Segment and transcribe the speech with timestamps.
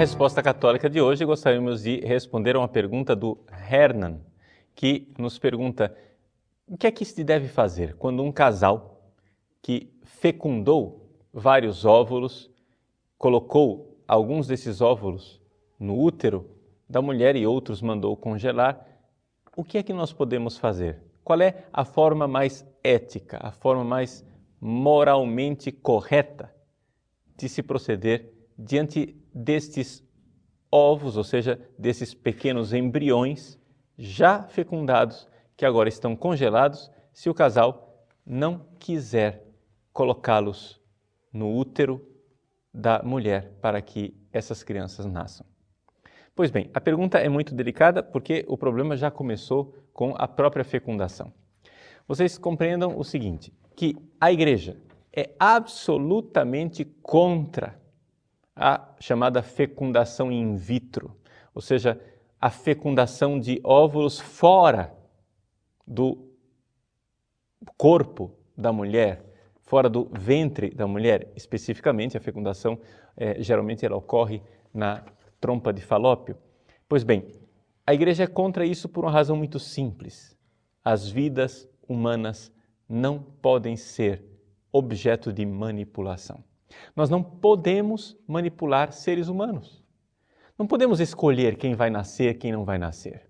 [0.00, 3.36] Resposta católica de hoje, gostaríamos de responder a uma pergunta do
[3.70, 4.18] Hernan,
[4.74, 5.94] que nos pergunta
[6.66, 9.12] o que é que se deve fazer quando um casal
[9.60, 12.50] que fecundou vários óvulos,
[13.18, 15.38] colocou alguns desses óvulos
[15.78, 16.48] no útero
[16.88, 18.82] da mulher e outros mandou congelar,
[19.54, 20.98] o que é que nós podemos fazer?
[21.22, 24.24] Qual é a forma mais ética, a forma mais
[24.58, 26.50] moralmente correta
[27.36, 30.04] de se proceder diante destes
[30.70, 33.58] ovos, ou seja, desses pequenos embriões
[33.98, 39.46] já fecundados que agora estão congelados, se o casal não quiser
[39.92, 40.80] colocá-los
[41.32, 42.06] no útero
[42.72, 45.44] da mulher para que essas crianças nasçam.
[46.34, 50.64] Pois bem, a pergunta é muito delicada porque o problema já começou com a própria
[50.64, 51.32] fecundação.
[52.06, 54.76] Vocês compreendam o seguinte: que a igreja
[55.12, 57.79] é absolutamente contra
[58.54, 61.16] a chamada fecundação in vitro,
[61.54, 62.00] ou seja,
[62.40, 64.94] a fecundação de óvulos fora
[65.86, 66.30] do
[67.76, 69.24] corpo da mulher,
[69.62, 72.78] fora do ventre da mulher, especificamente a fecundação,
[73.16, 74.42] é, geralmente ela ocorre
[74.72, 75.04] na
[75.40, 76.36] trompa de falópio.
[76.88, 77.30] Pois bem,
[77.86, 80.36] a igreja é contra isso por uma razão muito simples.
[80.84, 82.52] As vidas humanas
[82.88, 84.24] não podem ser
[84.72, 86.42] objeto de manipulação.
[86.94, 89.82] Nós não podemos manipular seres humanos.
[90.58, 93.28] Não podemos escolher quem vai nascer, quem não vai nascer.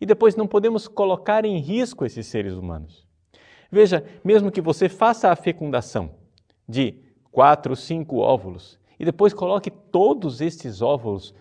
[0.00, 3.06] E depois não podemos colocar em risco esses seres humanos.
[3.70, 6.10] Veja, mesmo que você faça a fecundação
[6.68, 11.34] de quatro, cinco óvulos e depois coloque todos estes óvulos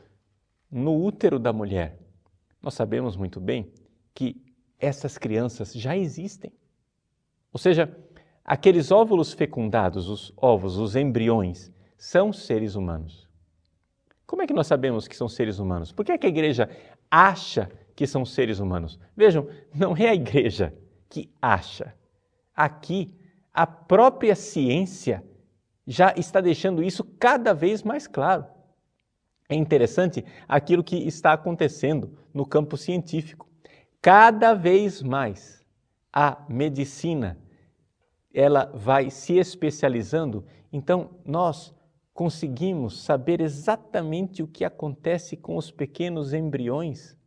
[0.71, 1.99] no útero da mulher,
[2.61, 3.71] nós sabemos muito bem
[4.13, 4.41] que
[4.79, 6.53] essas crianças já existem.
[7.51, 7.93] Ou seja,
[8.51, 13.29] aqueles óvulos fecundados, os ovos, os embriões, são seres humanos.
[14.27, 15.93] Como é que nós sabemos que são seres humanos?
[15.93, 16.69] Por que, é que a igreja
[17.09, 18.99] acha que são seres humanos?
[19.15, 20.73] Vejam, não é a igreja
[21.07, 21.95] que acha.
[22.53, 23.17] Aqui,
[23.53, 25.23] a própria ciência
[25.87, 28.45] já está deixando isso cada vez mais claro.
[29.47, 33.49] É interessante aquilo que está acontecendo no campo científico.
[34.01, 35.65] Cada vez mais
[36.11, 37.37] a medicina
[38.33, 41.73] ela vai se especializando, então nós
[42.13, 47.17] conseguimos saber exatamente o que acontece com os pequenos embriões,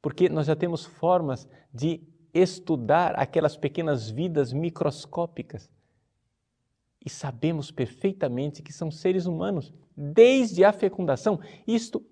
[0.00, 2.00] porque nós já temos formas de
[2.34, 5.70] estudar aquelas pequenas vidas microscópicas
[7.04, 11.40] e sabemos perfeitamente que são seres humanos desde a fecundação.
[11.66, 12.04] Isto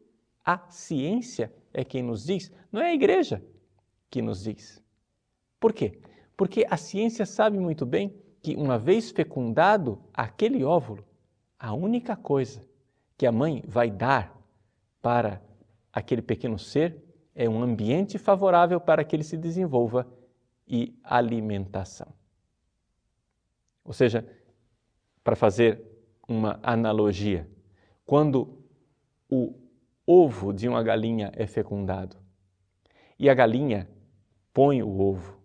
[0.45, 3.43] a ciência é quem nos diz, não é a igreja
[4.11, 4.83] que nos diz.
[5.59, 6.01] Por quê?
[6.41, 11.05] Porque a ciência sabe muito bem que, uma vez fecundado aquele óvulo,
[11.59, 12.67] a única coisa
[13.19, 14.35] que a mãe vai dar
[15.03, 15.43] para
[15.93, 16.97] aquele pequeno ser
[17.35, 20.11] é um ambiente favorável para que ele se desenvolva
[20.67, 22.09] e alimentação.
[23.85, 24.27] Ou seja,
[25.23, 25.85] para fazer
[26.27, 27.47] uma analogia,
[28.07, 28.65] quando
[29.29, 29.53] o
[30.07, 32.17] ovo de uma galinha é fecundado
[33.19, 33.87] e a galinha
[34.55, 35.39] põe o ovo,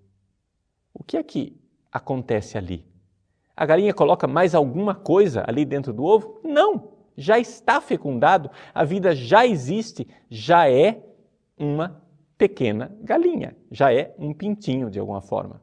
[0.95, 1.55] o que é que
[1.91, 2.85] acontece ali?
[3.55, 6.39] A galinha coloca mais alguma coisa ali dentro do ovo?
[6.43, 6.95] Não!
[7.17, 11.01] Já está fecundado, a vida já existe, já é
[11.57, 12.01] uma
[12.37, 15.61] pequena galinha, já é um pintinho de alguma forma.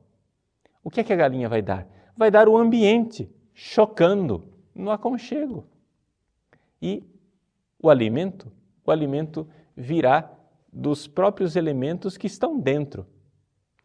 [0.83, 1.87] O que é que a galinha vai dar?
[2.17, 4.45] Vai dar o ambiente, chocando
[4.75, 5.67] no aconchego.
[6.81, 7.05] E
[7.83, 8.51] o alimento,
[8.85, 10.31] o alimento virá
[10.73, 13.07] dos próprios elementos que estão dentro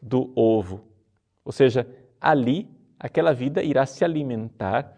[0.02, 0.87] do ovo
[1.48, 1.88] ou seja,
[2.20, 2.70] ali
[3.00, 4.94] aquela vida irá se alimentar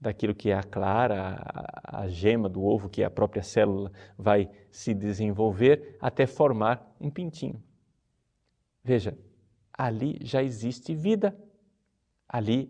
[0.00, 3.92] daquilo que é a clara, a, a gema do ovo, que é a própria célula
[4.18, 7.62] vai se desenvolver até formar um pintinho.
[8.82, 9.16] Veja,
[9.72, 11.38] ali já existe vida.
[12.28, 12.68] Ali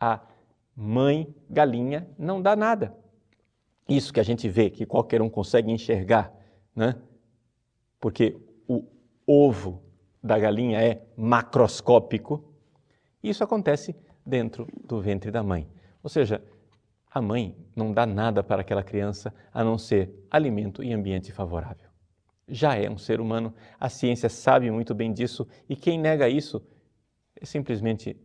[0.00, 0.20] a
[0.76, 2.96] mãe galinha não dá nada.
[3.88, 6.32] Isso que a gente vê, que qualquer um consegue enxergar,
[6.76, 6.94] né?
[7.98, 8.36] Porque
[8.68, 8.84] o
[9.26, 9.82] ovo
[10.22, 12.47] da galinha é macroscópico,
[13.22, 15.68] isso acontece dentro do ventre da mãe.
[16.02, 16.42] Ou seja,
[17.10, 21.88] a mãe não dá nada para aquela criança a não ser alimento e ambiente favorável.
[22.46, 26.62] Já é um ser humano, a ciência sabe muito bem disso e quem nega isso
[27.36, 28.16] é simplesmente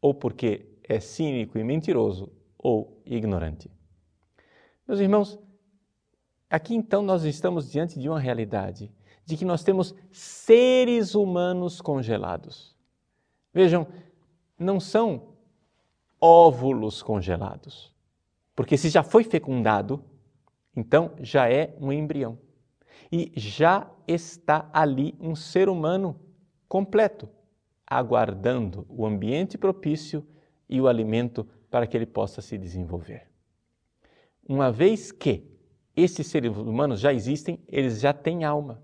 [0.00, 3.70] ou porque é cínico e mentiroso ou ignorante.
[4.86, 5.38] Meus irmãos,
[6.50, 8.92] aqui então nós estamos diante de uma realidade
[9.24, 12.76] de que nós temos seres humanos congelados.
[13.54, 13.86] Vejam,
[14.62, 15.34] não são
[16.20, 17.92] óvulos congelados.
[18.54, 20.04] Porque se já foi fecundado,
[20.74, 22.38] Então já é um embrião.
[23.10, 26.18] E já está ali um ser humano
[26.66, 27.28] completo,
[27.86, 30.26] aguardando o ambiente propício
[30.68, 33.30] e o alimento para que ele possa se desenvolver.
[34.48, 35.46] Uma vez que
[35.94, 38.82] esses seres humanos já existem, eles já têm alma.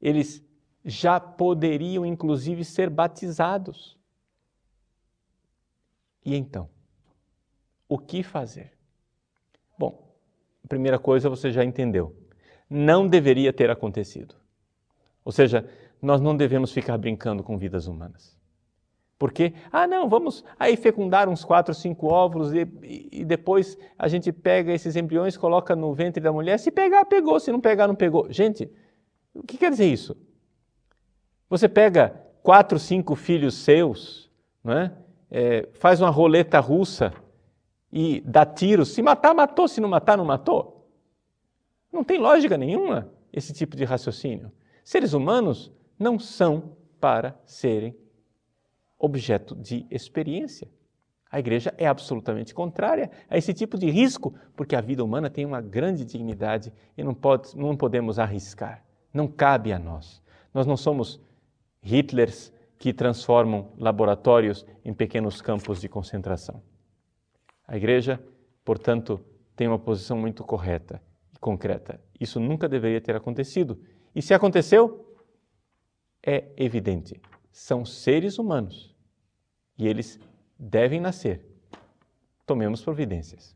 [0.00, 0.44] Eles
[0.84, 3.95] já poderiam, inclusive, ser batizados.
[6.26, 6.68] E então?
[7.88, 8.72] O que fazer?
[9.78, 10.12] Bom,
[10.64, 12.16] a primeira coisa você já entendeu.
[12.68, 14.34] Não deveria ter acontecido.
[15.24, 15.70] Ou seja,
[16.02, 18.36] nós não devemos ficar brincando com vidas humanas.
[19.16, 22.68] Porque, ah, não, vamos aí fecundar uns quatro, cinco óvulos e,
[23.12, 26.58] e, depois a gente pega esses embriões, coloca no ventre da mulher.
[26.58, 27.38] Se pegar, pegou.
[27.38, 28.30] Se não pegar, não pegou.
[28.30, 28.68] Gente,
[29.32, 30.16] o que quer dizer isso?
[31.48, 34.28] Você pega quatro, cinco filhos seus,
[34.62, 35.05] não é?
[35.30, 37.12] É, faz uma roleta russa
[37.92, 38.90] e dá tiros.
[38.90, 39.68] Se matar, matou.
[39.68, 40.88] Se não matar, não matou.
[41.92, 44.52] Não tem lógica nenhuma esse tipo de raciocínio.
[44.84, 47.96] Seres humanos não são para serem
[48.98, 50.68] objeto de experiência.
[51.30, 55.44] A igreja é absolutamente contrária a esse tipo de risco, porque a vida humana tem
[55.44, 58.84] uma grande dignidade e não, pode, não podemos arriscar.
[59.12, 60.22] Não cabe a nós.
[60.54, 61.20] Nós não somos
[61.82, 66.62] Hitlers que transformam laboratórios em pequenos campos de concentração.
[67.66, 68.22] A igreja,
[68.64, 69.20] portanto,
[69.56, 71.02] tem uma posição muito correta
[71.34, 72.00] e concreta.
[72.20, 73.80] Isso nunca deveria ter acontecido.
[74.14, 75.16] E se aconteceu,
[76.22, 77.20] é evidente.
[77.50, 78.94] São seres humanos
[79.78, 80.20] e eles
[80.58, 81.44] devem nascer.
[82.44, 83.55] Tomemos providências.